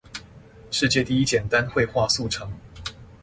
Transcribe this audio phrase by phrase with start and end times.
[0.71, 2.51] 世界第一簡單會話速成